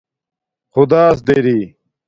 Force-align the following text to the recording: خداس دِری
خداس 0.73 1.17
دِری 1.27 1.59